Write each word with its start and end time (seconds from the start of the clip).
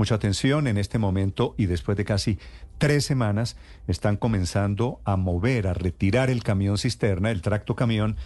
Mucha 0.00 0.14
atención 0.14 0.66
en 0.66 0.78
este 0.78 0.98
momento 0.98 1.54
y 1.58 1.66
después 1.66 1.94
de 1.94 2.06
casi 2.06 2.38
tres 2.78 3.04
semanas 3.04 3.58
están 3.86 4.16
comenzando 4.16 4.98
a 5.04 5.16
mover, 5.16 5.66
a 5.66 5.74
retirar 5.74 6.30
el 6.30 6.42
camión 6.42 6.78
cisterna, 6.78 7.30
el 7.30 7.42
tracto 7.42 7.76
camión 7.76 8.16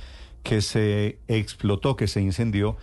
que 0.44 0.62
se 0.62 1.18
explotó, 1.26 1.96
que 1.96 2.06
se 2.06 2.20
incendió 2.20 2.76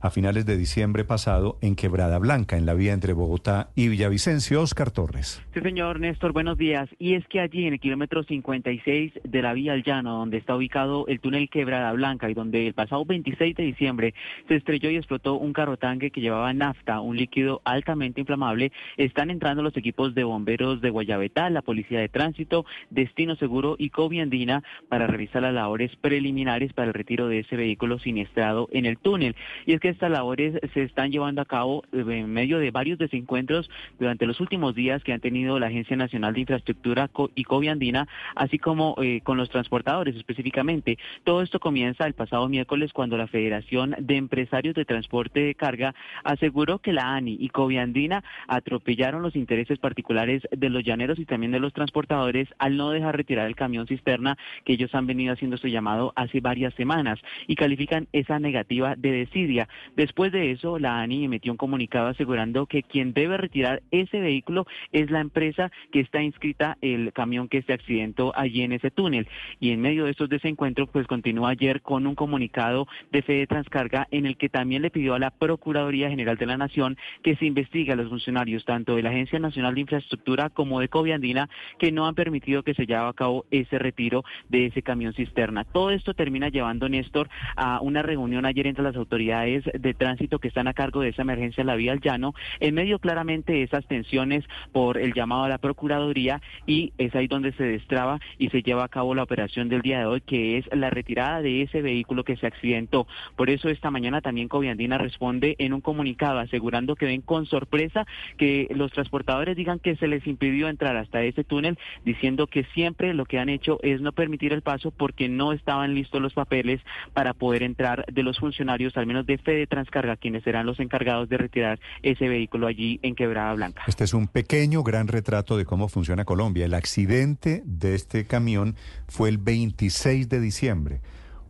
a 0.00 0.10
finales 0.10 0.46
de 0.46 0.56
diciembre 0.56 1.04
pasado 1.04 1.58
en 1.60 1.76
Quebrada 1.76 2.18
Blanca, 2.18 2.56
en 2.56 2.66
la 2.66 2.74
vía 2.74 2.92
entre 2.92 3.12
Bogotá 3.12 3.70
y 3.74 3.88
Villavicencio. 3.88 4.62
Oscar 4.62 4.90
Torres. 4.90 5.42
Sí, 5.54 5.60
señor 5.60 6.00
Néstor, 6.00 6.32
buenos 6.32 6.58
días. 6.58 6.88
Y 6.98 7.14
es 7.14 7.26
que 7.28 7.40
allí 7.40 7.66
en 7.66 7.74
el 7.74 7.80
kilómetro 7.80 8.22
56 8.22 9.12
de 9.24 9.42
la 9.42 9.52
vía 9.52 9.72
al 9.72 9.82
llano, 9.82 10.18
donde 10.18 10.38
está 10.38 10.56
ubicado 10.56 11.06
el 11.08 11.20
túnel 11.20 11.48
Quebrada 11.48 11.92
Blanca 11.92 12.28
y 12.28 12.34
donde 12.34 12.66
el 12.66 12.74
pasado 12.74 13.04
26 13.04 13.56
de 13.56 13.62
diciembre 13.62 14.14
se 14.48 14.56
estrelló 14.56 14.90
y 14.90 14.96
explotó 14.96 15.34
un 15.34 15.52
carro 15.52 15.76
tanque 15.76 16.10
que 16.10 16.20
llevaba 16.20 16.52
nafta, 16.52 17.00
un 17.00 17.16
líquido 17.16 17.60
altamente 17.64 18.20
inflamable, 18.20 18.72
están 18.96 19.30
entrando 19.30 19.62
los 19.62 19.76
equipos 19.76 20.14
de 20.14 20.24
bomberos 20.24 20.80
de 20.80 20.90
Guayabetá, 20.90 21.50
la 21.50 21.62
Policía 21.62 22.00
de 22.00 22.08
Tránsito, 22.08 22.64
Destino 22.90 23.36
Seguro 23.36 23.76
y 23.78 23.90
Coviandina 23.90 24.62
para 24.88 25.06
realizar 25.06 25.42
las 25.42 25.54
labores 25.54 25.94
preliminares 25.96 26.72
para 26.72 26.88
el 26.88 26.94
retiro 26.94 27.28
de 27.28 27.40
ese 27.40 27.56
vehículo 27.56 27.98
siniestrado 27.98 28.68
en 28.72 28.86
el 28.86 28.98
túnel. 28.98 29.36
Y 29.66 29.72
es 29.72 29.80
que 29.80 29.87
estas 29.88 30.10
labores 30.10 30.58
se 30.74 30.82
están 30.82 31.10
llevando 31.10 31.42
a 31.42 31.44
cabo 31.44 31.84
en 31.92 32.32
medio 32.32 32.58
de 32.58 32.70
varios 32.70 32.98
desencuentros 32.98 33.70
durante 33.98 34.26
los 34.26 34.40
últimos 34.40 34.74
días 34.74 35.02
que 35.02 35.12
han 35.12 35.20
tenido 35.20 35.58
la 35.58 35.66
Agencia 35.66 35.96
Nacional 35.96 36.34
de 36.34 36.40
Infraestructura 36.40 37.10
y 37.34 37.44
Coviandina, 37.44 38.08
así 38.34 38.58
como 38.58 38.94
eh, 39.02 39.20
con 39.22 39.36
los 39.36 39.50
transportadores 39.50 40.16
específicamente. 40.16 40.98
Todo 41.24 41.42
esto 41.42 41.60
comienza 41.60 42.06
el 42.06 42.14
pasado 42.14 42.48
miércoles 42.48 42.92
cuando 42.92 43.16
la 43.16 43.26
Federación 43.26 43.94
de 43.98 44.16
Empresarios 44.16 44.74
de 44.74 44.84
Transporte 44.84 45.40
de 45.40 45.54
Carga 45.54 45.94
aseguró 46.24 46.78
que 46.78 46.92
la 46.92 47.14
ANI 47.14 47.36
y 47.40 47.48
Coviandina 47.48 48.24
atropellaron 48.46 49.22
los 49.22 49.36
intereses 49.36 49.78
particulares 49.78 50.42
de 50.50 50.70
los 50.70 50.84
llaneros 50.84 51.18
y 51.18 51.24
también 51.24 51.52
de 51.52 51.60
los 51.60 51.72
transportadores 51.72 52.48
al 52.58 52.76
no 52.76 52.90
dejar 52.90 53.16
retirar 53.16 53.46
el 53.46 53.56
camión 53.56 53.86
cisterna 53.86 54.36
que 54.64 54.74
ellos 54.74 54.94
han 54.94 55.06
venido 55.06 55.32
haciendo 55.32 55.56
su 55.56 55.68
llamado 55.68 56.12
hace 56.16 56.40
varias 56.40 56.74
semanas 56.74 57.18
y 57.46 57.56
califican 57.56 58.08
esa 58.12 58.38
negativa 58.38 58.94
de 58.96 59.12
desidia. 59.12 59.68
Después 59.96 60.32
de 60.32 60.52
eso, 60.52 60.78
la 60.78 61.00
ANI 61.00 61.24
emitió 61.24 61.52
un 61.52 61.58
comunicado 61.58 62.08
asegurando 62.08 62.66
que 62.66 62.82
quien 62.82 63.12
debe 63.12 63.36
retirar 63.36 63.82
ese 63.90 64.20
vehículo 64.20 64.66
es 64.92 65.10
la 65.10 65.20
empresa 65.20 65.70
que 65.92 66.00
está 66.00 66.22
inscrita 66.22 66.76
el 66.80 67.12
camión 67.12 67.48
que 67.48 67.62
se 67.62 67.72
accidentó 67.72 68.32
allí 68.36 68.62
en 68.62 68.72
ese 68.72 68.90
túnel. 68.90 69.28
Y 69.60 69.70
en 69.70 69.80
medio 69.80 70.04
de 70.04 70.12
estos 70.12 70.28
desencuentros, 70.28 70.88
pues 70.90 71.06
continúa 71.06 71.50
ayer 71.50 71.82
con 71.82 72.06
un 72.06 72.14
comunicado 72.14 72.86
de 73.10 73.22
Fede 73.22 73.46
Transcarga 73.46 74.06
en 74.10 74.26
el 74.26 74.36
que 74.36 74.48
también 74.48 74.82
le 74.82 74.90
pidió 74.90 75.14
a 75.14 75.18
la 75.18 75.30
Procuraduría 75.30 76.10
General 76.10 76.36
de 76.36 76.46
la 76.46 76.56
Nación 76.56 76.96
que 77.22 77.36
se 77.36 77.46
investigue 77.46 77.92
a 77.92 77.96
los 77.96 78.08
funcionarios 78.08 78.64
tanto 78.64 78.96
de 78.96 79.02
la 79.02 79.10
Agencia 79.10 79.38
Nacional 79.38 79.74
de 79.74 79.80
Infraestructura 79.82 80.50
como 80.50 80.80
de 80.80 80.88
Coviandina 80.88 81.48
que 81.78 81.92
no 81.92 82.06
han 82.06 82.14
permitido 82.14 82.62
que 82.62 82.74
se 82.74 82.86
lleve 82.86 83.00
a 83.00 83.12
cabo 83.12 83.44
ese 83.50 83.78
retiro 83.78 84.24
de 84.48 84.66
ese 84.66 84.82
camión 84.82 85.12
cisterna. 85.14 85.64
Todo 85.64 85.90
esto 85.90 86.14
termina 86.14 86.48
llevando, 86.48 86.88
Néstor, 86.88 87.28
a 87.56 87.80
una 87.80 88.02
reunión 88.02 88.46
ayer 88.46 88.66
entre 88.66 88.84
las 88.84 88.96
autoridades 88.96 89.64
de 89.74 89.94
tránsito 89.94 90.38
que 90.38 90.48
están 90.48 90.68
a 90.68 90.74
cargo 90.74 91.00
de 91.00 91.10
esa 91.10 91.22
emergencia 91.22 91.60
en 91.60 91.66
la 91.66 91.76
vía 91.76 91.92
al 91.92 92.00
llano, 92.00 92.34
en 92.60 92.74
medio 92.74 92.98
claramente 92.98 93.52
de 93.52 93.62
esas 93.62 93.86
tensiones 93.86 94.44
por 94.72 94.98
el 94.98 95.14
llamado 95.14 95.44
a 95.44 95.48
la 95.48 95.58
Procuraduría 95.58 96.40
y 96.66 96.92
es 96.98 97.14
ahí 97.14 97.26
donde 97.26 97.52
se 97.52 97.64
destraba 97.64 98.20
y 98.38 98.50
se 98.50 98.62
lleva 98.62 98.84
a 98.84 98.88
cabo 98.88 99.14
la 99.14 99.22
operación 99.22 99.68
del 99.68 99.82
día 99.82 100.00
de 100.00 100.06
hoy, 100.06 100.20
que 100.20 100.58
es 100.58 100.66
la 100.72 100.90
retirada 100.90 101.42
de 101.42 101.62
ese 101.62 101.82
vehículo 101.82 102.24
que 102.24 102.36
se 102.36 102.46
accidentó. 102.46 103.06
Por 103.36 103.50
eso 103.50 103.68
esta 103.68 103.90
mañana 103.90 104.20
también 104.20 104.48
Coviandina 104.48 104.98
responde 104.98 105.56
en 105.58 105.72
un 105.72 105.80
comunicado 105.80 106.38
asegurando 106.38 106.96
que 106.96 107.06
ven 107.06 107.22
con 107.22 107.46
sorpresa 107.46 108.06
que 108.36 108.68
los 108.70 108.92
transportadores 108.92 109.56
digan 109.56 109.78
que 109.78 109.96
se 109.96 110.08
les 110.08 110.26
impidió 110.26 110.68
entrar 110.68 110.96
hasta 110.96 111.22
ese 111.22 111.44
túnel, 111.44 111.78
diciendo 112.04 112.46
que 112.46 112.64
siempre 112.74 113.14
lo 113.14 113.24
que 113.24 113.38
han 113.38 113.48
hecho 113.48 113.78
es 113.82 114.00
no 114.00 114.12
permitir 114.12 114.52
el 114.52 114.62
paso 114.62 114.90
porque 114.90 115.28
no 115.28 115.52
estaban 115.52 115.94
listos 115.94 116.20
los 116.20 116.34
papeles 116.34 116.80
para 117.12 117.34
poder 117.34 117.62
entrar 117.62 118.04
de 118.06 118.22
los 118.22 118.38
funcionarios, 118.38 118.96
al 118.96 119.06
menos 119.06 119.26
de 119.26 119.38
fe 119.38 119.57
de 119.58 119.66
Transcarga, 119.66 120.16
quienes 120.16 120.42
serán 120.44 120.66
los 120.66 120.80
encargados 120.80 121.28
de 121.28 121.36
retirar 121.36 121.78
ese 122.02 122.28
vehículo 122.28 122.66
allí 122.66 122.98
en 123.02 123.14
Quebrada 123.14 123.54
Blanca. 123.54 123.82
Este 123.86 124.04
es 124.04 124.14
un 124.14 124.28
pequeño, 124.28 124.82
gran 124.82 125.08
retrato 125.08 125.56
de 125.56 125.64
cómo 125.64 125.88
funciona 125.88 126.24
Colombia. 126.24 126.64
El 126.64 126.74
accidente 126.74 127.62
de 127.64 127.94
este 127.94 128.26
camión 128.26 128.76
fue 129.08 129.28
el 129.28 129.38
26 129.38 130.28
de 130.28 130.40
diciembre. 130.40 131.00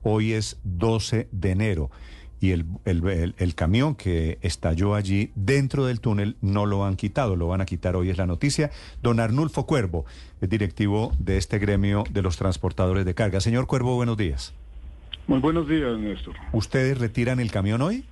Hoy 0.03 0.33
es 0.33 0.61
12 0.65 1.29
de 1.31 1.51
enero. 1.51 1.91
Y 2.41 2.53
el, 2.53 2.67
el, 2.85 3.35
el, 3.37 3.55
camión 3.57 3.97
que 3.97 4.39
estalló 4.43 4.95
allí 4.95 5.33
dentro 5.35 5.87
del 5.87 6.01
túnel 6.01 6.37
no 6.41 6.67
lo 6.67 6.85
han 6.85 6.95
quitado, 6.95 7.35
lo 7.35 7.49
van 7.49 7.61
a 7.61 7.67
quitar 7.67 7.97
hoy, 7.97 8.11
es 8.11 8.19
la 8.19 8.27
noticia. 8.27 8.71
Don 9.03 9.19
Arnulfo 9.19 9.67
Cuervo, 9.67 10.05
es 10.41 10.49
directivo 10.49 11.13
de 11.19 11.37
este 11.37 11.59
gremio 11.59 12.05
de 12.11 12.23
los 12.23 12.37
transportadores 12.37 13.05
de 13.05 13.15
carga. 13.15 13.41
Señor 13.41 13.67
Cuervo, 13.67 13.97
buenos 13.97 14.17
días. 14.17 14.55
Muy 15.29 15.41
buenos 15.41 15.69
días, 15.69 15.99
Néstor. 15.99 16.35
¿Ustedes 16.53 16.99
retiran 16.99 17.39
el 17.39 17.51
camión 17.51 17.83
hoy? 17.83 18.03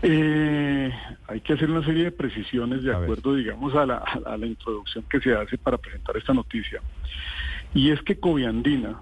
Eh, 0.00 0.90
hay 1.28 1.40
que 1.42 1.52
hacer 1.52 1.70
una 1.70 1.84
serie 1.84 2.04
de 2.04 2.10
precisiones 2.10 2.82
de 2.82 2.94
acuerdo, 2.94 3.34
digamos, 3.34 3.74
a 3.74 3.84
la, 3.84 3.98
a 3.98 4.36
la 4.38 4.46
introducción 4.46 5.04
que 5.10 5.20
se 5.20 5.34
hace 5.34 5.58
para 5.58 5.76
presentar 5.76 6.16
esta 6.16 6.32
noticia. 6.32 6.80
Y 7.74 7.90
es 7.90 8.00
que 8.00 8.18
Coviandina 8.18 8.98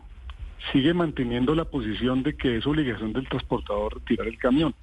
sigue 0.72 0.92
manteniendo 0.92 1.54
la 1.54 1.66
posición 1.66 2.24
de 2.24 2.34
que 2.34 2.56
es 2.56 2.66
obligación 2.66 3.12
del 3.12 3.28
transportador 3.28 3.94
retirar 3.94 4.26
el 4.26 4.38
camión. 4.38 4.74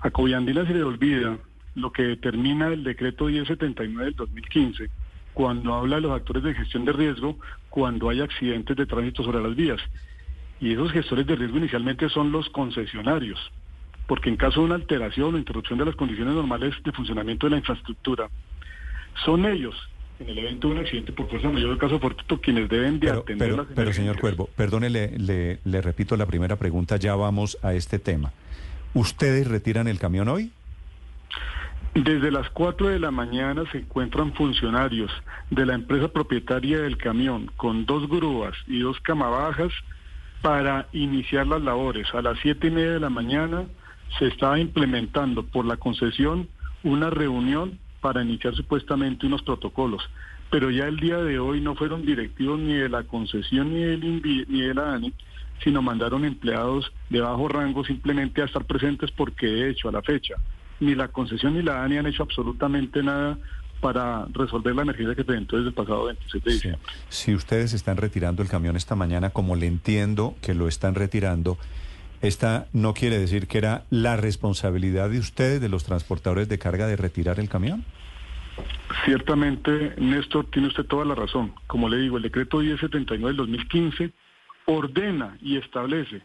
A 0.00 0.10
Coviandina 0.10 0.66
se 0.66 0.74
le 0.74 0.82
olvida 0.82 1.38
lo 1.76 1.92
que 1.92 2.02
determina 2.02 2.66
el 2.66 2.82
decreto 2.82 3.26
1079 3.26 4.04
del 4.04 4.16
2015, 4.16 4.90
cuando 5.32 5.74
habla 5.74 5.96
de 5.96 6.02
los 6.02 6.12
actores 6.12 6.42
de 6.42 6.54
gestión 6.54 6.84
de 6.84 6.92
riesgo 6.92 7.38
cuando 7.70 8.08
hay 8.08 8.20
accidentes 8.20 8.76
de 8.76 8.86
tránsito 8.86 9.22
sobre 9.22 9.40
las 9.40 9.54
vías. 9.54 9.80
Y 10.64 10.72
esos 10.72 10.90
gestores 10.92 11.26
de 11.26 11.36
riesgo 11.36 11.58
inicialmente 11.58 12.08
son 12.08 12.32
los 12.32 12.48
concesionarios 12.48 13.38
porque 14.06 14.28
en 14.28 14.36
caso 14.36 14.60
de 14.60 14.66
una 14.66 14.74
alteración 14.74 15.34
o 15.34 15.38
interrupción 15.38 15.78
de 15.78 15.86
las 15.86 15.96
condiciones 15.96 16.34
normales 16.34 16.74
de 16.82 16.92
funcionamiento 16.92 17.46
de 17.46 17.52
la 17.52 17.56
infraestructura, 17.58 18.28
son 19.24 19.46
ellos, 19.46 19.74
en 20.20 20.28
el 20.28 20.38
evento 20.38 20.68
de 20.68 20.74
un 20.74 20.80
accidente 20.80 21.12
por 21.12 21.28
fuerza 21.28 21.48
mayor 21.48 21.70
del 21.70 21.78
caso 21.78 21.98
fortuito, 21.98 22.40
quienes 22.40 22.68
deben 22.68 23.00
de 23.00 23.08
pero, 23.08 23.20
atender 23.20 23.48
pero, 23.48 23.62
las 23.62 23.66
Pero 23.74 23.92
señor 23.92 24.20
Cuervo, 24.20 24.48
perdone, 24.56 24.90
le, 24.90 25.18
le, 25.18 25.58
le 25.64 25.80
repito 25.80 26.16
la 26.16 26.26
primera 26.26 26.56
pregunta, 26.56 26.96
ya 26.96 27.14
vamos 27.14 27.58
a 27.62 27.72
este 27.74 27.98
tema. 27.98 28.32
¿Ustedes 28.92 29.48
retiran 29.48 29.88
el 29.88 29.98
camión 29.98 30.28
hoy? 30.28 30.52
Desde 31.94 32.30
las 32.30 32.50
4 32.50 32.88
de 32.88 32.98
la 32.98 33.10
mañana 33.10 33.62
se 33.70 33.78
encuentran 33.78 34.34
funcionarios 34.34 35.10
de 35.50 35.64
la 35.64 35.74
empresa 35.74 36.08
propietaria 36.08 36.80
del 36.80 36.98
camión 36.98 37.50
con 37.56 37.86
dos 37.86 38.08
grúas 38.08 38.54
y 38.66 38.80
dos 38.80 39.00
camabajas 39.00 39.72
para 40.44 40.88
iniciar 40.92 41.46
las 41.46 41.62
labores. 41.62 42.06
A 42.14 42.20
las 42.20 42.38
siete 42.40 42.66
y 42.66 42.70
media 42.70 42.92
de 42.92 43.00
la 43.00 43.08
mañana 43.08 43.64
se 44.18 44.26
estaba 44.26 44.58
implementando 44.58 45.42
por 45.42 45.64
la 45.64 45.78
concesión 45.78 46.50
una 46.82 47.08
reunión 47.08 47.78
para 48.02 48.22
iniciar 48.22 48.54
supuestamente 48.54 49.24
unos 49.24 49.40
protocolos. 49.40 50.02
Pero 50.50 50.70
ya 50.70 50.84
el 50.84 50.98
día 50.98 51.16
de 51.16 51.38
hoy 51.38 51.62
no 51.62 51.74
fueron 51.74 52.04
directivos 52.04 52.60
ni 52.60 52.74
de 52.74 52.90
la 52.90 53.04
concesión 53.04 53.72
ni 53.72 53.84
del 53.84 54.04
INVI, 54.04 54.44
ni 54.48 54.60
de 54.60 54.74
la 54.74 54.92
ANI, 54.92 55.14
sino 55.62 55.80
mandaron 55.80 56.26
empleados 56.26 56.92
de 57.08 57.22
bajo 57.22 57.48
rango 57.48 57.82
simplemente 57.82 58.42
a 58.42 58.44
estar 58.44 58.66
presentes 58.66 59.10
porque 59.12 59.46
de 59.46 59.70
hecho 59.70 59.88
a 59.88 59.92
la 59.92 60.02
fecha 60.02 60.34
ni 60.78 60.94
la 60.94 61.08
concesión 61.08 61.54
ni 61.54 61.62
la 61.62 61.82
ANI 61.82 61.96
han 61.96 62.06
hecho 62.06 62.22
absolutamente 62.22 63.02
nada 63.02 63.38
para 63.80 64.26
resolver 64.32 64.74
la 64.74 64.82
emergencia 64.82 65.14
que 65.14 65.24
presentó 65.24 65.56
desde 65.56 65.68
el 65.68 65.74
pasado 65.74 66.04
26 66.06 66.44
de 66.44 66.52
diciembre. 66.52 66.82
Sí. 67.08 67.24
Si 67.24 67.34
ustedes 67.34 67.72
están 67.74 67.96
retirando 67.96 68.42
el 68.42 68.48
camión 68.48 68.76
esta 68.76 68.94
mañana, 68.94 69.30
como 69.30 69.56
le 69.56 69.66
entiendo 69.66 70.34
que 70.40 70.54
lo 70.54 70.68
están 70.68 70.94
retirando, 70.94 71.58
esta 72.22 72.66
no 72.72 72.94
quiere 72.94 73.18
decir 73.18 73.46
que 73.46 73.58
era 73.58 73.84
la 73.90 74.16
responsabilidad 74.16 75.10
de 75.10 75.18
ustedes, 75.18 75.60
de 75.60 75.68
los 75.68 75.84
transportadores 75.84 76.48
de 76.48 76.58
carga, 76.58 76.86
de 76.86 76.96
retirar 76.96 77.38
el 77.38 77.48
camión. 77.48 77.84
Ciertamente, 79.04 79.94
Néstor, 79.98 80.46
tiene 80.50 80.68
usted 80.68 80.84
toda 80.84 81.04
la 81.04 81.14
razón. 81.14 81.52
Como 81.66 81.88
le 81.88 81.98
digo, 81.98 82.16
el 82.16 82.22
decreto 82.22 82.58
1079 82.58 83.28
del 83.28 83.36
2015 83.36 84.12
ordena 84.66 85.36
y 85.42 85.58
establece 85.58 86.22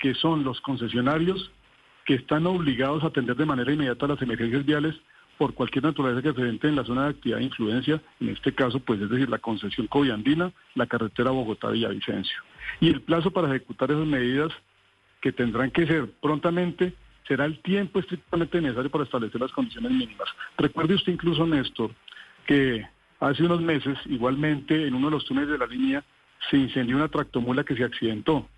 que 0.00 0.14
son 0.14 0.44
los 0.44 0.60
concesionarios 0.60 1.50
que 2.04 2.14
están 2.14 2.46
obligados 2.46 3.02
a 3.04 3.08
atender 3.08 3.36
de 3.36 3.46
manera 3.46 3.72
inmediata 3.72 4.06
las 4.06 4.22
emergencias 4.22 4.64
viales 4.64 4.94
por 5.38 5.54
cualquier 5.54 5.84
naturaleza 5.84 6.22
que 6.22 6.28
se 6.28 6.34
presente 6.34 6.68
en 6.68 6.76
la 6.76 6.84
zona 6.84 7.04
de 7.04 7.10
actividad 7.10 7.38
de 7.38 7.44
influencia, 7.44 8.00
en 8.20 8.30
este 8.30 8.54
caso, 8.54 8.80
pues 8.80 9.00
es 9.00 9.10
decir, 9.10 9.28
la 9.28 9.38
concesión 9.38 9.86
coviandina, 9.86 10.52
la 10.74 10.86
carretera 10.86 11.30
Bogotá-Villavicencio. 11.30 12.42
Y 12.80 12.88
el 12.88 13.02
plazo 13.02 13.30
para 13.30 13.48
ejecutar 13.48 13.90
esas 13.90 14.06
medidas, 14.06 14.52
que 15.20 15.32
tendrán 15.32 15.70
que 15.70 15.86
ser 15.86 16.10
prontamente, 16.20 16.94
será 17.26 17.44
el 17.44 17.58
tiempo 17.60 17.98
estrictamente 17.98 18.60
necesario 18.60 18.90
para 18.90 19.04
establecer 19.04 19.40
las 19.40 19.52
condiciones 19.52 19.90
mínimas. 19.90 20.28
Recuerde 20.56 20.94
usted 20.94 21.12
incluso, 21.12 21.46
Néstor, 21.46 21.90
que 22.46 22.86
hace 23.20 23.42
unos 23.42 23.60
meses, 23.60 23.98
igualmente, 24.06 24.86
en 24.86 24.94
uno 24.94 25.08
de 25.08 25.12
los 25.12 25.24
túneles 25.24 25.50
de 25.50 25.58
la 25.58 25.66
línea, 25.66 26.04
se 26.50 26.56
incendió 26.56 26.96
una 26.96 27.08
tractomula 27.08 27.64
que 27.64 27.76
se 27.76 27.84
accidentó. 27.84 28.48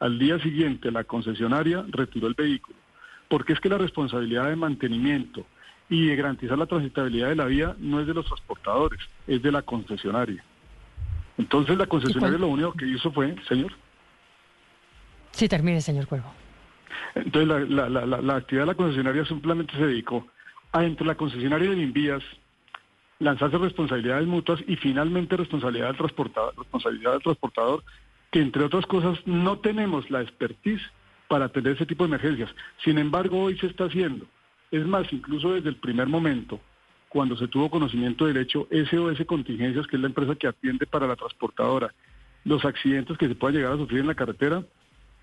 Al 0.00 0.18
día 0.18 0.38
siguiente, 0.40 0.90
la 0.90 1.04
concesionaria 1.04 1.84
retiró 1.88 2.28
el 2.28 2.34
vehículo. 2.34 2.78
Porque 3.28 3.52
es 3.52 3.60
que 3.60 3.68
la 3.68 3.78
responsabilidad 3.78 4.48
de 4.48 4.56
mantenimiento 4.56 5.46
y 5.88 6.08
de 6.08 6.16
garantizar 6.16 6.58
la 6.58 6.66
transitabilidad 6.66 7.28
de 7.28 7.36
la 7.36 7.44
vía 7.44 7.76
no 7.78 8.00
es 8.00 8.06
de 8.06 8.14
los 8.14 8.26
transportadores, 8.26 9.00
es 9.26 9.42
de 9.42 9.52
la 9.52 9.62
concesionaria. 9.62 10.42
Entonces 11.38 11.76
la 11.76 11.86
concesionaria 11.86 12.38
lo 12.38 12.48
único 12.48 12.72
que 12.72 12.86
hizo 12.86 13.12
fue, 13.12 13.36
señor. 13.48 13.72
Sí, 15.32 15.48
termine, 15.48 15.80
señor 15.80 16.06
Cuervo. 16.06 16.32
Entonces 17.14 17.48
la, 17.48 17.88
la, 17.88 18.06
la, 18.06 18.20
la 18.20 18.36
actividad 18.36 18.62
de 18.62 18.72
la 18.72 18.74
concesionaria 18.74 19.24
simplemente 19.26 19.74
se 19.74 19.86
dedicó 19.86 20.26
a 20.72 20.84
entre 20.84 21.06
la 21.06 21.14
concesionaria 21.14 21.70
de 21.70 21.76
Invías 21.76 22.22
lanzarse 23.18 23.56
responsabilidades 23.58 24.26
mutuas 24.26 24.60
y 24.66 24.76
finalmente 24.76 25.36
responsabilidad 25.36 25.88
del 25.88 25.96
transportador, 25.96 26.54
responsabilidad 26.56 27.12
del 27.12 27.22
transportador, 27.22 27.84
que 28.30 28.40
entre 28.40 28.64
otras 28.64 28.84
cosas 28.86 29.18
no 29.26 29.58
tenemos 29.58 30.10
la 30.10 30.20
expertise 30.20 30.82
para 31.28 31.46
atender 31.46 31.74
ese 31.74 31.86
tipo 31.86 32.04
de 32.04 32.08
emergencias. 32.08 32.50
Sin 32.84 32.98
embargo, 32.98 33.44
hoy 33.44 33.58
se 33.58 33.66
está 33.66 33.84
haciendo. 33.84 34.26
Es 34.70 34.86
más, 34.86 35.12
incluso 35.12 35.54
desde 35.54 35.68
el 35.68 35.76
primer 35.76 36.08
momento, 36.08 36.60
cuando 37.08 37.36
se 37.36 37.48
tuvo 37.48 37.70
conocimiento 37.70 38.26
del 38.26 38.36
hecho, 38.38 38.68
SOS 38.70 39.24
Contingencias, 39.26 39.86
que 39.86 39.96
es 39.96 40.02
la 40.02 40.08
empresa 40.08 40.34
que 40.34 40.48
atiende 40.48 40.86
para 40.86 41.06
la 41.06 41.16
transportadora 41.16 41.92
los 42.44 42.64
accidentes 42.64 43.18
que 43.18 43.26
se 43.26 43.34
pueda 43.34 43.54
llegar 43.54 43.72
a 43.72 43.76
sufrir 43.76 44.00
en 44.00 44.06
la 44.06 44.14
carretera, 44.14 44.62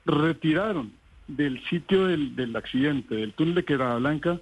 retiraron 0.06 0.92
del 1.28 1.64
sitio 1.66 2.08
del, 2.08 2.36
del 2.36 2.56
accidente, 2.56 3.16
del 3.16 3.34
túnel 3.34 3.56
de 3.56 3.64
Quebrada 3.64 3.98
Blanca, 3.98 4.40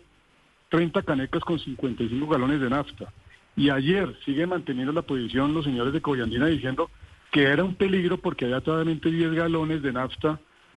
30 0.69 1.03
canecas 1.03 1.43
con 1.43 1.59
55 1.59 2.27
galones 2.27 2.59
de 2.59 2.69
nafta. 2.69 3.13
Y 3.55 3.69
ayer 3.69 4.17
sigue 4.25 4.47
manteniendo 4.47 4.93
la 4.93 5.03
posición 5.03 5.53
los 5.53 5.65
señores 5.65 5.93
de 5.93 6.01
Coyandina 6.01 6.47
diciendo 6.47 6.89
que 7.31 7.43
era 7.43 7.63
un 7.63 7.75
peligro 7.75 8.17
porque 8.17 8.45
había 8.45 8.61
solamente 8.61 9.11
10 9.11 9.33
galones 9.33 9.81
de 9.81 9.93
nafta 9.93 10.39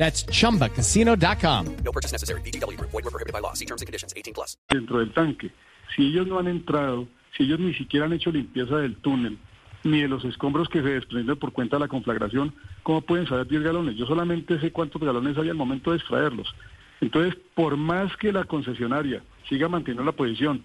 That's 0.00 0.24
chumbacasino.com. 0.24 1.76
No 1.84 1.92
purchase 1.92 2.12
necessary. 2.12 2.40
BGW. 2.40 2.80
Void 2.80 3.04
were 3.04 3.10
prohibited 3.10 3.34
by 3.34 3.40
law. 3.40 3.52
See 3.52 3.66
terms 3.66 3.82
and 3.82 3.86
conditions. 3.86 4.14
18 4.16 4.32
plus. 4.32 4.56
dentro 4.70 4.98
del 4.98 5.12
tanque. 5.12 5.50
Si 5.94 6.06
ellos 6.06 6.26
no 6.26 6.38
han 6.38 6.48
entrado, 6.48 7.06
si 7.36 7.42
ellos 7.42 7.60
ni 7.60 7.74
siquiera 7.74 8.06
han 8.06 8.14
hecho 8.14 8.30
limpieza 8.30 8.78
del 8.78 8.96
túnel, 8.96 9.36
ni 9.84 10.00
de 10.00 10.08
los 10.08 10.24
escombros 10.24 10.70
que 10.70 10.80
se 10.80 10.88
desprenden 10.88 11.36
por 11.36 11.52
cuenta 11.52 11.76
de 11.76 11.80
la 11.80 11.88
conflagración, 11.88 12.54
¿cómo 12.82 13.02
pueden 13.02 13.26
saber 13.26 13.46
10 13.46 13.62
galones? 13.62 13.96
Yo 13.96 14.06
solamente 14.06 14.58
sé 14.58 14.72
cuántos 14.72 15.02
galones 15.02 15.36
hay 15.36 15.50
al 15.50 15.56
momento 15.56 15.90
de 15.90 15.98
extraerlos. 15.98 16.54
Entonces, 17.02 17.36
por 17.54 17.76
más 17.76 18.16
que 18.16 18.32
la 18.32 18.44
concesionaria 18.44 19.22
siga 19.50 19.68
manteniendo 19.68 20.04
la 20.04 20.16
posición, 20.16 20.62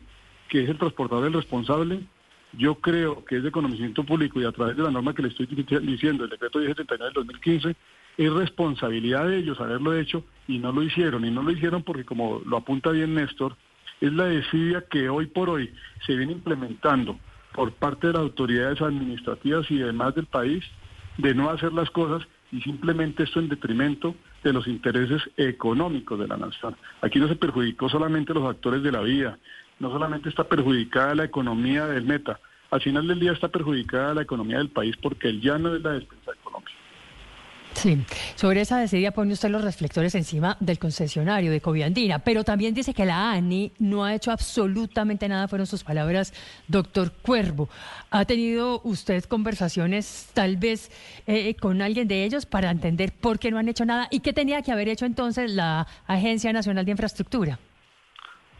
que 0.47 0.63
es 0.63 0.69
el 0.69 0.77
transportador 0.77 1.25
el 1.25 1.33
responsable, 1.33 1.99
yo 2.53 2.75
creo 2.75 3.25
que 3.25 3.37
es 3.37 3.43
de 3.43 3.51
conocimiento 3.51 4.05
público 4.05 4.39
y 4.39 4.45
a 4.45 4.51
través 4.53 4.77
de 4.77 4.83
la 4.83 4.91
norma 4.91 5.13
que 5.13 5.23
le 5.23 5.29
estoy 5.29 5.47
diciendo, 5.47 6.23
el 6.23 6.29
decreto 6.29 6.59
1079 6.59 7.05
del 7.05 7.13
2015, 7.13 7.75
es 8.17 8.31
responsabilidad 8.31 9.27
de 9.27 9.37
ellos 9.37 9.59
haberlo 9.59 9.97
hecho 9.97 10.23
y 10.47 10.59
no 10.59 10.71
lo 10.71 10.83
hicieron. 10.83 11.25
Y 11.25 11.31
no 11.31 11.43
lo 11.43 11.51
hicieron 11.51 11.83
porque, 11.83 12.05
como 12.05 12.41
lo 12.45 12.57
apunta 12.57 12.91
bien 12.91 13.15
Néstor, 13.15 13.55
es 14.01 14.13
la 14.13 14.25
desidia 14.25 14.85
que 14.89 15.09
hoy 15.09 15.27
por 15.27 15.49
hoy 15.49 15.73
se 16.05 16.15
viene 16.15 16.33
implementando 16.33 17.17
por 17.53 17.71
parte 17.73 18.07
de 18.07 18.13
las 18.13 18.23
autoridades 18.23 18.81
administrativas 18.81 19.69
y 19.71 19.77
demás 19.77 20.13
del 20.15 20.25
país 20.25 20.63
de 21.17 21.33
no 21.33 21.49
hacer 21.49 21.71
las 21.73 21.89
cosas 21.89 22.27
y 22.51 22.61
simplemente 22.61 23.23
esto 23.23 23.39
en 23.39 23.49
detrimento 23.49 24.15
de 24.43 24.53
los 24.53 24.67
intereses 24.67 25.21
económicos 25.37 26.19
de 26.19 26.27
la 26.27 26.37
nación. 26.37 26.75
Aquí 27.01 27.19
no 27.19 27.27
se 27.27 27.35
perjudicó 27.35 27.89
solamente 27.89 28.33
los 28.33 28.47
actores 28.47 28.83
de 28.83 28.91
la 28.91 29.01
vida, 29.01 29.37
no 29.79 29.89
solamente 29.89 30.29
está 30.29 30.43
perjudicada 30.43 31.15
la 31.15 31.23
economía 31.23 31.87
del 31.87 32.03
meta, 32.03 32.39
al 32.71 32.81
final 32.81 33.07
del 33.07 33.19
día 33.19 33.31
está 33.31 33.47
perjudicada 33.47 34.13
la 34.13 34.21
economía 34.23 34.57
del 34.57 34.69
país 34.69 34.95
porque 34.97 35.29
el 35.29 35.41
llano 35.41 35.73
es 35.73 35.81
la 35.81 35.93
despensa 35.93 36.31
de 36.31 36.37
Colombia. 36.43 36.73
Sí, 37.75 38.03
sobre 38.35 38.61
esa 38.61 38.79
desidia 38.79 39.11
pone 39.11 39.33
usted 39.33 39.49
los 39.49 39.63
reflectores 39.63 40.15
encima 40.15 40.55
del 40.61 40.79
concesionario 40.79 41.51
de 41.51 41.59
Coviandina, 41.59 42.19
pero 42.19 42.45
también 42.45 42.73
dice 42.73 42.93
que 42.93 43.05
la 43.05 43.31
ANI 43.33 43.73
no 43.79 44.05
ha 44.05 44.15
hecho 44.15 44.31
absolutamente 44.31 45.27
nada, 45.27 45.49
fueron 45.49 45.67
sus 45.67 45.83
palabras, 45.83 46.33
doctor 46.69 47.11
Cuervo. 47.21 47.69
¿Ha 48.11 48.23
tenido 48.23 48.79
usted 48.85 49.25
conversaciones 49.25 50.31
tal 50.33 50.55
vez 50.55 50.89
eh, 51.27 51.53
con 51.55 51.81
alguien 51.81 52.07
de 52.07 52.23
ellos 52.23 52.45
para 52.45 52.71
entender 52.71 53.11
por 53.11 53.39
qué 53.39 53.51
no 53.51 53.57
han 53.57 53.67
hecho 53.67 53.85
nada 53.85 54.07
y 54.09 54.21
qué 54.21 54.31
tenía 54.31 54.61
que 54.61 54.71
haber 54.71 54.87
hecho 54.87 55.05
entonces 55.05 55.51
la 55.51 55.85
Agencia 56.07 56.53
Nacional 56.53 56.85
de 56.85 56.91
Infraestructura? 56.91 57.59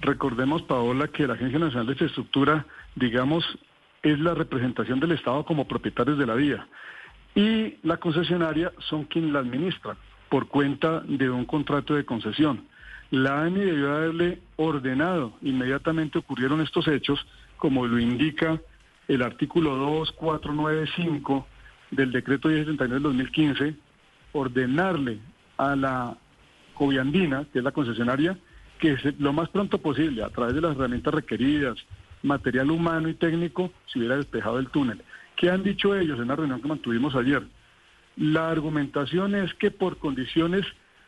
Recordemos, 0.02 0.62
Paola, 0.64 1.08
que 1.08 1.26
la 1.26 1.36
Agencia 1.36 1.58
Nacional 1.58 1.88
de 1.88 1.94
Infraestructura, 1.94 2.66
digamos, 2.96 3.46
es 4.04 4.20
la 4.20 4.34
representación 4.34 5.00
del 5.00 5.14
Estado 5.14 5.46
como 5.46 5.68
propietarios 5.68 6.20
de 6.20 6.26
la 6.26 6.36
vía 6.36 6.68
y 7.36 7.76
la 7.84 7.98
concesionaria 7.98 8.72
son 8.80 9.04
quienes 9.04 9.32
la 9.32 9.40
administran 9.40 9.98
por 10.30 10.48
cuenta 10.48 11.02
de 11.02 11.30
un 11.30 11.46
contrato 11.46 11.94
de 11.94 12.06
concesión. 12.06 12.64
La 13.12 13.44
ANI 13.44 13.60
debió 13.60 13.96
haberle 13.96 14.42
ordenado, 14.56 15.34
inmediatamente 15.42 16.18
ocurrieron 16.18 16.62
estos 16.62 16.88
hechos, 16.88 17.26
como 17.58 17.86
lo 17.86 18.00
indica 18.00 18.60
el 19.08 19.22
artículo 19.22 19.76
2495 19.76 21.48
del 21.92 22.12
decreto 22.12 22.48
1079 22.48 22.94
del 22.94 23.04
2015, 23.04 23.76
ordenarle 24.34 25.20
a 25.58 25.76
la 25.76 26.18
Coviandina, 26.74 27.46
que 27.52 27.60
es 27.60 27.64
la 27.64 27.72
concesionaria, 27.72 28.38
que 28.80 28.98
lo 29.20 29.34
más 29.34 29.50
pronto 29.50 29.78
posible, 29.78 30.24
a 30.24 30.30
través 30.30 30.56
de 30.56 30.62
las 30.62 30.76
herramientas 30.76 31.14
requeridas, 31.14 31.78
material 32.24 32.72
humano 32.72 33.08
y 33.08 33.14
técnico, 33.14 33.72
se 33.86 34.00
hubiera 34.00 34.18
despejado 34.18 34.60
el 34.60 34.70
túnel. 34.70 35.02
¿Qué 35.36 35.50
han 35.50 35.64
dicho 35.64 35.96
ellos 35.96 36.20
en 36.20 36.28
la 36.28 36.36
reunión 36.36 36.62
que 36.62 36.68
mantuvimos 36.68 37.16
ayer? 37.16 37.44
La 38.18 38.50
argumentación 38.50 39.36
es 39.36 39.54
que 39.56 39.72
por 39.72 39.98
condiciones 39.98 40.66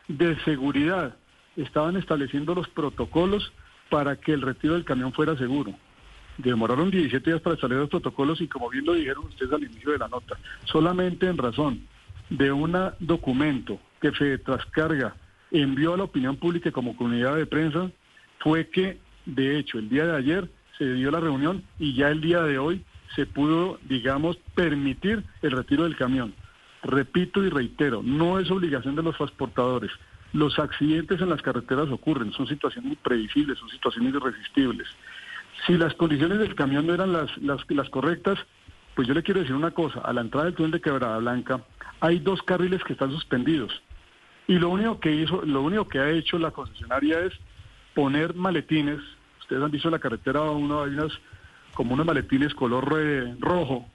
de 0.08 0.38
seguridad 0.44 1.16
estaban 1.56 1.96
estableciendo 1.96 2.54
los 2.54 2.68
protocolos 2.68 3.52
para 3.90 4.18
que 4.18 4.34
el 4.34 4.42
retiro 4.42 4.74
del 4.74 4.84
camión 4.84 5.14
fuera 5.14 5.38
seguro. 5.38 5.74
Demoraron 6.38 6.92
17 6.92 7.30
días 7.30 7.42
para 7.42 7.56
establecer 7.56 7.82
los 7.82 7.90
protocolos 7.90 8.42
y 8.42 8.48
como 8.48 8.70
bien 8.70 8.86
lo 8.86 8.94
dijeron 8.94 9.26
ustedes 9.26 9.54
al 9.54 9.64
inicio 9.64 9.92
de 9.92 9.98
la 9.98 10.08
nota, 10.08 10.38
solamente 10.66 11.28
en 11.28 11.38
razón 11.38 11.82
de 12.30 12.52
un 12.52 12.78
documento 13.00 13.80
que 14.02 14.12
se 14.12 14.38
Trascarga 14.40 15.16
envió 15.52 15.94
a 15.94 15.98
la 15.98 16.04
opinión 16.04 16.36
pública 16.36 16.72
como 16.72 16.96
comunidad 16.96 17.36
de 17.36 17.46
prensa, 17.46 17.90
fue 18.40 18.68
que, 18.68 19.00
de 19.26 19.58
hecho, 19.58 19.80
el 19.80 19.90
día 19.90 20.06
de 20.06 20.18
ayer 20.18 20.50
se 20.78 20.94
dio 20.94 21.10
la 21.10 21.22
reunión 21.22 21.64
y 21.80 21.96
ya 21.96 22.10
el 22.10 22.22
día 22.22 22.44
de 22.44 22.60
hoy 22.60 22.84
se 23.16 23.26
pudo, 23.26 23.80
digamos, 23.84 24.38
permitir 24.56 25.24
el 25.42 25.52
retiro 25.52 25.84
del 25.84 25.96
camión. 25.96 26.34
Repito 26.84 27.44
y 27.44 27.50
reitero, 27.50 28.02
no 28.04 28.40
es 28.40 28.50
obligación 28.52 28.96
de 28.96 29.04
los 29.04 29.18
transportadores. 29.18 29.92
Los 30.34 30.60
accidentes 30.60 31.22
en 31.22 31.30
las 31.30 31.42
carreteras 31.42 31.90
ocurren, 31.90 32.32
son 32.34 32.48
situaciones 32.48 32.94
imprevisibles, 32.94 33.58
son 33.58 33.70
situaciones 33.70 34.14
irresistibles. 34.14 34.88
Si 35.66 35.78
las 35.78 35.94
condiciones 35.96 36.40
del 36.40 36.56
camión 36.56 36.86
no 36.86 36.94
eran 36.94 37.14
las, 37.14 37.36
las, 37.40 37.90
correctas, 37.90 38.38
pues 38.96 39.08
yo 39.08 39.14
le 39.14 39.24
quiero 39.24 39.40
decir 39.40 39.56
una 39.56 39.72
cosa, 39.72 40.02
a 40.02 40.14
la 40.14 40.22
entrada 40.22 40.46
del 40.46 40.56
túnel 40.56 40.72
de 40.72 40.82
Quebrada 40.82 41.18
Blanca 41.18 41.62
hay 42.00 42.20
dos 42.20 42.42
carriles 42.44 42.84
que 42.84 42.94
están 42.94 43.12
suspendidos. 43.12 43.82
Y 44.48 44.60
lo 44.60 44.70
único 44.70 45.00
que 45.00 45.12
hizo, 45.12 45.42
lo 45.44 45.62
único 45.62 45.88
que 45.88 46.00
ha 46.00 46.10
hecho 46.12 46.38
la 46.38 46.52
concesionaria 46.52 47.20
es 47.22 47.34
poner 47.96 48.36
maletines. 48.36 49.00
Ustedes 49.40 49.62
han 49.62 49.72
visto 49.72 49.88
en 49.88 49.94
la 49.94 50.00
carretera 50.00 50.42
uno 50.42 50.84
hay 50.84 50.92
unas 50.92 51.12
como 51.74 51.94
unos 51.94 52.06
maletines 52.06 52.54
color 52.54 52.96
eh, 53.00 53.36
rojo, 53.40 53.88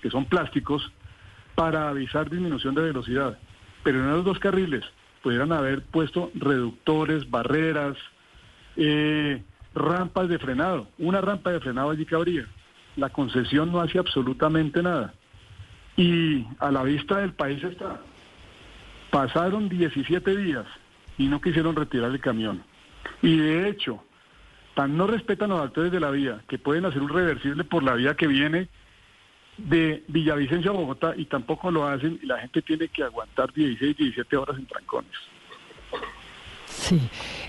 que 0.00 0.10
son 0.10 0.24
plásticos, 0.24 0.92
para 1.54 1.88
avisar 1.88 2.30
disminución 2.30 2.74
de 2.74 2.82
velocidad. 2.82 3.38
Pero 3.82 4.00
en 4.00 4.10
esos 4.10 4.24
dos 4.24 4.38
carriles 4.38 4.84
pudieran 5.22 5.52
haber 5.52 5.82
puesto 5.82 6.30
reductores, 6.34 7.28
barreras, 7.30 7.96
eh, 8.76 9.42
rampas 9.74 10.28
de 10.28 10.38
frenado. 10.38 10.88
Una 10.98 11.20
rampa 11.20 11.50
de 11.50 11.60
frenado 11.60 11.90
allí 11.90 12.04
cabría. 12.04 12.46
la 12.96 13.10
concesión 13.10 13.72
no 13.72 13.80
hace 13.80 13.98
absolutamente 13.98 14.82
nada. 14.82 15.12
Y 15.96 16.46
a 16.58 16.70
la 16.70 16.82
vista 16.82 17.18
del 17.18 17.32
país 17.32 17.62
está. 17.62 18.00
Pasaron 19.10 19.68
17 19.68 20.36
días 20.36 20.64
y 21.18 21.26
no 21.26 21.40
quisieron 21.40 21.76
retirar 21.76 22.10
el 22.10 22.20
camión. 22.20 22.62
Y 23.22 23.36
de 23.36 23.68
hecho, 23.68 24.02
tan 24.76 24.94
no 24.94 25.06
respetan 25.06 25.48
los 25.48 25.60
actores 25.60 25.90
de 25.90 25.98
la 25.98 26.10
vía 26.10 26.42
que 26.46 26.58
pueden 26.58 26.84
hacer 26.84 27.00
un 27.00 27.08
reversible 27.08 27.64
por 27.64 27.82
la 27.82 27.94
vía 27.94 28.14
que 28.14 28.26
viene 28.26 28.68
de 29.56 30.04
Villavicencio 30.06 30.70
a 30.70 30.74
Bogotá 30.74 31.14
y 31.16 31.24
tampoco 31.24 31.70
lo 31.70 31.88
hacen 31.88 32.20
y 32.22 32.26
la 32.26 32.38
gente 32.40 32.60
tiene 32.60 32.88
que 32.88 33.02
aguantar 33.02 33.50
16, 33.54 33.96
17 33.96 34.36
horas 34.36 34.58
en 34.58 34.66
trancones. 34.66 35.16
Sí, 36.68 37.00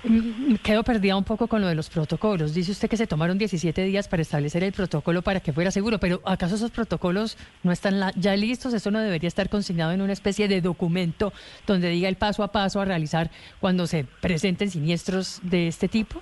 mm, 0.06 0.56
quedo 0.64 0.84
perdida 0.84 1.18
un 1.18 1.26
poco 1.26 1.48
con 1.48 1.60
lo 1.60 1.68
de 1.68 1.76
los 1.76 1.90
protocolos. 1.90 2.54
Dice 2.54 2.72
usted 2.72 2.90
que 2.90 2.96
se 2.96 3.08
tomaron 3.08 3.38
17 3.38 3.84
días 3.84 4.08
para 4.08 4.22
establecer 4.22 4.64
el 4.64 4.72
protocolo 4.72 5.22
para 5.22 5.42
que 5.42 5.52
fuera 5.52 5.70
seguro, 5.70 6.00
pero 6.00 6.22
¿acaso 6.24 6.56
esos 6.56 6.72
protocolos 6.72 7.38
no 7.62 7.74
están 7.74 8.14
ya 8.16 8.38
listos? 8.38 8.74
¿Eso 8.74 8.90
no 8.90 9.00
debería 9.00 9.28
estar 9.28 9.50
consignado 9.50 9.92
en 9.92 10.02
una 10.02 10.14
especie 10.14 10.48
de 10.48 10.62
documento 10.62 11.34
donde 11.66 11.90
diga 11.90 12.08
el 12.08 12.16
paso 12.16 12.42
a 12.42 12.54
paso 12.54 12.80
a 12.80 12.86
realizar 12.86 13.32
cuando 13.60 13.86
se 13.86 14.06
presenten 14.22 14.72
siniestros 14.72 15.42
de 15.44 15.68
este 15.68 15.90
tipo? 15.90 16.22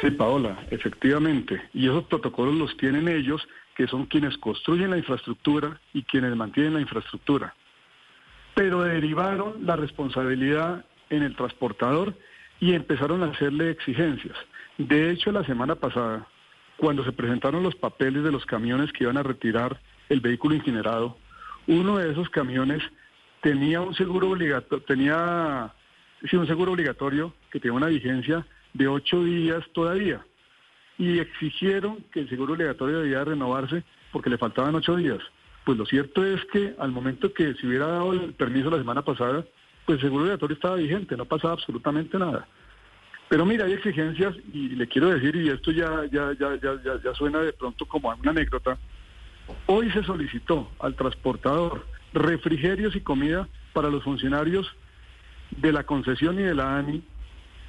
Sí, 0.00 0.10
Paola, 0.10 0.66
efectivamente. 0.70 1.60
Y 1.74 1.86
esos 1.86 2.04
protocolos 2.04 2.54
los 2.54 2.76
tienen 2.76 3.08
ellos, 3.08 3.46
que 3.74 3.86
son 3.86 4.06
quienes 4.06 4.36
construyen 4.38 4.90
la 4.90 4.98
infraestructura 4.98 5.80
y 5.92 6.02
quienes 6.02 6.34
mantienen 6.36 6.74
la 6.74 6.80
infraestructura. 6.80 7.54
Pero 8.54 8.82
derivaron 8.82 9.66
la 9.66 9.76
responsabilidad 9.76 10.84
en 11.10 11.22
el 11.22 11.36
transportador 11.36 12.14
y 12.60 12.74
empezaron 12.74 13.22
a 13.22 13.26
hacerle 13.26 13.70
exigencias. 13.70 14.36
De 14.78 15.10
hecho, 15.10 15.32
la 15.32 15.44
semana 15.44 15.74
pasada, 15.74 16.26
cuando 16.76 17.04
se 17.04 17.12
presentaron 17.12 17.62
los 17.62 17.74
papeles 17.74 18.22
de 18.22 18.32
los 18.32 18.46
camiones 18.46 18.92
que 18.92 19.04
iban 19.04 19.16
a 19.16 19.22
retirar 19.22 19.80
el 20.08 20.20
vehículo 20.20 20.54
incinerado, 20.54 21.16
uno 21.66 21.98
de 21.98 22.12
esos 22.12 22.28
camiones 22.30 22.82
tenía 23.40 23.80
un 23.80 23.94
seguro 23.94 24.30
obligatorio, 24.30 24.84
tenía 24.84 25.72
sí, 26.28 26.36
un 26.36 26.46
seguro 26.46 26.72
obligatorio 26.72 27.34
que 27.50 27.60
tenía 27.60 27.76
una 27.76 27.86
vigencia 27.86 28.46
de 28.74 28.88
ocho 28.88 29.22
días 29.24 29.64
todavía 29.72 30.24
y 30.98 31.18
exigieron 31.18 32.04
que 32.12 32.20
el 32.20 32.28
seguro 32.28 32.54
obligatorio 32.54 33.00
debía 33.00 33.24
renovarse 33.24 33.82
porque 34.12 34.30
le 34.30 34.38
faltaban 34.38 34.74
ocho 34.74 34.96
días. 34.96 35.20
Pues 35.64 35.78
lo 35.78 35.86
cierto 35.86 36.24
es 36.24 36.44
que 36.52 36.74
al 36.78 36.92
momento 36.92 37.32
que 37.32 37.54
se 37.54 37.66
hubiera 37.66 37.86
dado 37.86 38.12
el 38.12 38.34
permiso 38.34 38.70
la 38.70 38.78
semana 38.78 39.02
pasada, 39.02 39.44
pues 39.86 39.96
el 39.96 40.04
seguro 40.04 40.24
obligatorio 40.24 40.54
estaba 40.54 40.76
vigente, 40.76 41.16
no 41.16 41.24
pasaba 41.24 41.54
absolutamente 41.54 42.18
nada. 42.18 42.46
Pero 43.28 43.46
mira, 43.46 43.64
hay 43.64 43.72
exigencias 43.72 44.34
y 44.52 44.70
le 44.70 44.86
quiero 44.86 45.08
decir, 45.08 45.34
y 45.36 45.48
esto 45.48 45.70
ya, 45.70 46.04
ya, 46.10 46.32
ya, 46.38 47.14
suena 47.14 47.40
de 47.40 47.52
pronto 47.52 47.86
como 47.86 48.10
una 48.10 48.30
anécdota, 48.30 48.76
hoy 49.66 49.90
se 49.90 50.02
solicitó 50.02 50.70
al 50.80 50.94
transportador 50.96 51.86
refrigerios 52.12 52.94
y 52.94 53.00
comida 53.00 53.48
para 53.72 53.88
los 53.88 54.04
funcionarios 54.04 54.66
de 55.50 55.72
la 55.72 55.84
concesión 55.84 56.38
y 56.38 56.42
de 56.42 56.54
la 56.54 56.76
ANI, 56.76 57.02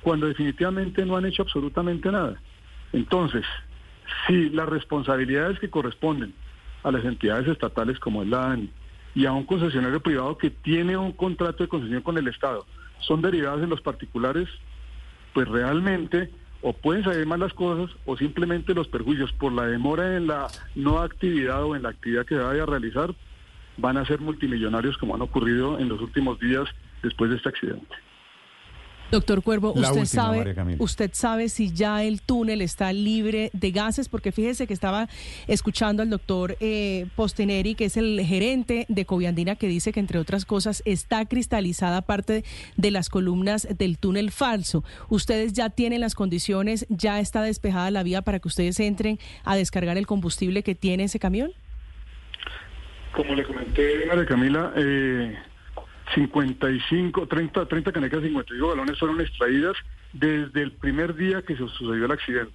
cuando 0.03 0.27
definitivamente 0.27 1.05
no 1.05 1.17
han 1.17 1.25
hecho 1.25 1.43
absolutamente 1.43 2.11
nada. 2.11 2.39
Entonces, 2.91 3.45
si 4.27 4.49
las 4.49 4.69
responsabilidades 4.69 5.59
que 5.59 5.69
corresponden 5.69 6.33
a 6.83 6.91
las 6.91 7.03
entidades 7.05 7.47
estatales 7.47 7.99
como 7.99 8.21
es 8.21 8.29
la 8.29 8.51
ANI, 8.51 8.69
y 9.15 9.25
a 9.25 9.31
un 9.31 9.45
concesionario 9.45 10.01
privado 10.01 10.37
que 10.37 10.49
tiene 10.49 10.97
un 10.97 11.11
contrato 11.11 11.63
de 11.63 11.69
concesión 11.69 12.01
con 12.01 12.17
el 12.17 12.27
Estado 12.27 12.65
son 12.99 13.21
derivadas 13.21 13.61
en 13.61 13.69
los 13.69 13.81
particulares, 13.81 14.47
pues 15.33 15.47
realmente 15.47 16.31
o 16.61 16.73
pueden 16.73 17.03
salir 17.03 17.25
mal 17.25 17.41
las 17.41 17.53
cosas 17.53 17.93
o 18.05 18.15
simplemente 18.15 18.73
los 18.73 18.87
perjuicios 18.87 19.31
por 19.33 19.51
la 19.51 19.65
demora 19.65 20.15
en 20.15 20.27
la 20.27 20.47
no 20.75 20.99
actividad 20.99 21.63
o 21.63 21.75
en 21.75 21.83
la 21.83 21.89
actividad 21.89 22.25
que 22.25 22.35
se 22.35 22.41
vaya 22.41 22.63
a 22.63 22.65
realizar 22.65 23.13
van 23.77 23.97
a 23.97 24.05
ser 24.05 24.21
multimillonarios 24.21 24.97
como 24.97 25.15
han 25.15 25.21
ocurrido 25.21 25.77
en 25.79 25.89
los 25.89 25.99
últimos 25.99 26.39
días 26.39 26.69
después 27.01 27.29
de 27.31 27.37
este 27.37 27.49
accidente. 27.49 27.95
Doctor 29.13 29.43
Cuervo, 29.43 29.73
usted 29.73 30.05
sabe, 30.05 30.55
usted 30.79 31.11
sabe 31.13 31.47
si 31.47 31.71
ya 31.71 32.03
el 32.03 32.19
túnel 32.23 32.63
está 32.63 32.91
libre 32.91 33.51
de 33.53 33.69
gases, 33.69 34.09
porque 34.09 34.31
fíjese 34.31 34.65
que 34.65 34.73
estaba 34.73 35.07
escuchando 35.45 36.01
al 36.01 36.09
doctor 36.09 36.57
eh, 36.59 37.05
Posteneri, 37.15 37.75
que 37.75 37.85
es 37.85 37.95
el 37.95 38.19
gerente 38.25 38.87
de 38.89 39.05
Coviandina, 39.05 39.55
que 39.55 39.67
dice 39.67 39.93
que 39.93 39.99
entre 39.99 40.17
otras 40.17 40.45
cosas 40.45 40.81
está 40.85 41.25
cristalizada 41.25 42.01
parte 42.01 42.43
de 42.75 42.89
las 42.89 43.09
columnas 43.09 43.67
del 43.77 43.99
túnel 43.99 44.31
falso. 44.31 44.83
Ustedes 45.09 45.53
ya 45.53 45.69
tienen 45.69 46.01
las 46.01 46.15
condiciones, 46.15 46.87
ya 46.89 47.19
está 47.19 47.43
despejada 47.43 47.91
la 47.91 48.01
vía 48.01 48.23
para 48.23 48.39
que 48.39 48.47
ustedes 48.47 48.79
entren 48.79 49.19
a 49.43 49.55
descargar 49.55 49.99
el 49.99 50.07
combustible 50.07 50.63
que 50.63 50.73
tiene 50.73 51.03
ese 51.03 51.19
camión. 51.19 51.51
Como 53.11 53.35
le 53.35 53.43
comenté, 53.43 54.07
María 54.07 54.25
Camila, 54.25 54.73
eh, 54.75 55.37
55, 56.13 57.27
30, 57.27 57.65
30 57.65 57.91
canecas 57.91 58.21
de 58.21 58.27
52 58.27 58.69
balones 58.69 58.99
fueron 58.99 59.21
extraídas 59.21 59.75
desde 60.11 60.61
el 60.61 60.71
primer 60.73 61.15
día 61.15 61.41
que 61.41 61.55
se 61.55 61.67
sucedió 61.67 62.05
el 62.05 62.11
accidente. 62.11 62.53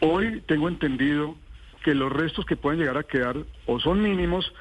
Hoy 0.00 0.42
tengo 0.46 0.68
entendido 0.68 1.36
que 1.84 1.94
los 1.94 2.12
restos 2.12 2.44
que 2.44 2.56
pueden 2.56 2.80
llegar 2.80 2.98
a 2.98 3.04
quedar 3.04 3.36
o 3.66 3.78
son 3.78 4.02
mínimos, 4.02 4.52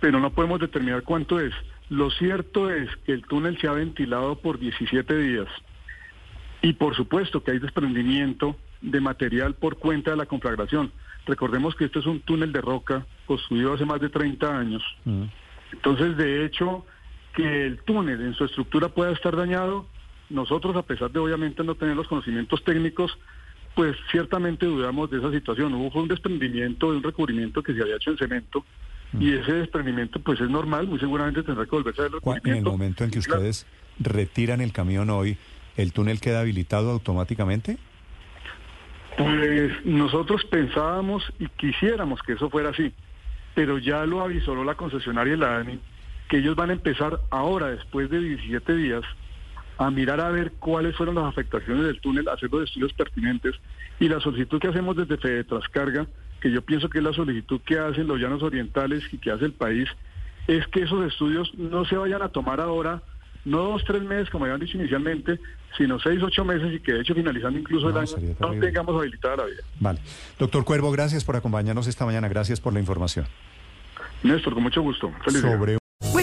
pero 0.00 0.18
no 0.18 0.30
podemos 0.30 0.60
determinar 0.60 1.02
cuánto 1.02 1.40
es. 1.40 1.54
Lo 1.88 2.10
cierto 2.10 2.70
es 2.70 2.88
que 3.04 3.12
el 3.12 3.24
túnel 3.26 3.58
se 3.60 3.68
ha 3.68 3.72
ventilado 3.72 4.36
por 4.36 4.58
17 4.58 5.16
días 5.16 5.48
y 6.62 6.72
por 6.72 6.94
supuesto 6.94 7.42
que 7.42 7.50
hay 7.50 7.58
desprendimiento 7.58 8.56
de 8.80 9.00
material 9.00 9.54
por 9.54 9.78
cuenta 9.78 10.12
de 10.12 10.16
la 10.16 10.26
conflagración. 10.26 10.92
Recordemos 11.26 11.74
que 11.74 11.84
este 11.84 11.98
es 11.98 12.06
un 12.06 12.20
túnel 12.20 12.52
de 12.52 12.60
roca 12.60 13.06
construido 13.26 13.74
hace 13.74 13.84
más 13.84 14.00
de 14.00 14.08
30 14.08 14.58
años. 14.58 14.82
Mm. 15.04 15.24
Entonces, 15.72 16.16
de 16.16 16.44
hecho, 16.44 16.84
que 17.34 17.66
el 17.66 17.78
túnel 17.78 18.20
en 18.20 18.34
su 18.34 18.44
estructura 18.44 18.88
pueda 18.88 19.12
estar 19.12 19.36
dañado, 19.36 19.86
nosotros, 20.30 20.76
a 20.76 20.82
pesar 20.82 21.10
de 21.10 21.18
obviamente 21.18 21.62
no 21.64 21.74
tener 21.74 21.96
los 21.96 22.08
conocimientos 22.08 22.62
técnicos, 22.64 23.16
pues 23.74 23.96
ciertamente 24.10 24.66
dudamos 24.66 25.10
de 25.10 25.18
esa 25.18 25.30
situación. 25.30 25.74
Hubo 25.74 26.00
un 26.00 26.08
desprendimiento 26.08 26.90
de 26.90 26.98
un 26.98 27.02
recubrimiento 27.02 27.62
que 27.62 27.74
se 27.74 27.82
había 27.82 27.96
hecho 27.96 28.10
en 28.10 28.18
cemento 28.18 28.64
y 29.14 29.26
mm. 29.26 29.38
ese 29.38 29.52
desprendimiento 29.52 30.20
pues 30.20 30.40
es 30.40 30.48
normal, 30.48 30.86
muy 30.86 30.98
seguramente 30.98 31.42
tendrá 31.42 31.64
que 31.64 31.70
volverse 31.70 32.02
a 32.02 32.08
ver 32.08 32.40
En 32.44 32.56
el 32.56 32.64
momento 32.64 33.04
en 33.04 33.10
que 33.10 33.18
ustedes 33.18 33.66
retiran 33.98 34.60
el 34.60 34.72
camión 34.72 35.10
hoy, 35.10 35.36
¿el 35.76 35.92
túnel 35.92 36.20
queda 36.20 36.40
habilitado 36.40 36.90
automáticamente? 36.90 37.78
Pues 39.16 39.72
nosotros 39.84 40.44
pensábamos 40.46 41.22
y 41.38 41.46
quisiéramos 41.48 42.22
que 42.22 42.32
eso 42.32 42.48
fuera 42.48 42.70
así, 42.70 42.92
pero 43.54 43.76
ya 43.78 44.06
lo 44.06 44.22
avisó 44.22 44.54
la 44.64 44.74
concesionaria 44.74 45.36
la 45.36 45.58
ANI 45.58 45.78
que 46.32 46.38
ellos 46.38 46.56
van 46.56 46.70
a 46.70 46.72
empezar 46.72 47.20
ahora, 47.28 47.66
después 47.66 48.08
de 48.08 48.18
17 48.18 48.74
días, 48.74 49.02
a 49.76 49.90
mirar 49.90 50.18
a 50.18 50.30
ver 50.30 50.52
cuáles 50.52 50.96
fueron 50.96 51.16
las 51.16 51.26
afectaciones 51.26 51.84
del 51.84 52.00
túnel, 52.00 52.26
hacer 52.26 52.50
los 52.50 52.64
estudios 52.64 52.94
pertinentes 52.94 53.54
y 54.00 54.08
la 54.08 54.18
solicitud 54.18 54.58
que 54.58 54.68
hacemos 54.68 54.96
desde 54.96 55.18
Fede 55.18 55.44
Trascarga, 55.44 56.06
que 56.40 56.50
yo 56.50 56.62
pienso 56.62 56.88
que 56.88 57.00
es 57.00 57.04
la 57.04 57.12
solicitud 57.12 57.60
que 57.60 57.78
hacen 57.78 58.06
los 58.06 58.18
llanos 58.18 58.42
orientales 58.42 59.04
y 59.12 59.18
que 59.18 59.30
hace 59.30 59.44
el 59.44 59.52
país, 59.52 59.90
es 60.46 60.66
que 60.68 60.84
esos 60.84 61.04
estudios 61.04 61.52
no 61.58 61.84
se 61.84 61.98
vayan 61.98 62.22
a 62.22 62.30
tomar 62.30 62.62
ahora, 62.62 63.02
no 63.44 63.64
dos, 63.64 63.84
tres 63.84 64.02
meses 64.02 64.30
como 64.30 64.46
habían 64.46 64.60
dicho 64.60 64.78
inicialmente, 64.78 65.38
sino 65.76 66.00
seis, 66.00 66.22
ocho 66.22 66.46
meses 66.46 66.72
y 66.72 66.80
que 66.80 66.94
de 66.94 67.00
hecho 67.02 67.14
finalizando 67.14 67.58
incluso 67.58 67.90
el 67.90 67.98
año 67.98 68.16
no 68.40 68.58
tengamos 68.58 68.98
habilitada 68.98 69.36
la 69.36 69.44
vida. 69.44 69.62
Vale. 69.80 70.00
Doctor 70.38 70.64
Cuervo, 70.64 70.90
gracias 70.92 71.24
por 71.24 71.36
acompañarnos 71.36 71.86
esta 71.88 72.06
mañana, 72.06 72.26
gracias 72.28 72.58
por 72.58 72.72
la 72.72 72.80
información. 72.80 73.26
Néstor, 74.22 74.54
con 74.54 74.62
mucho 74.62 74.80
gusto. 74.80 75.12
Feliz 75.26 75.42
Sobre... 75.42 75.81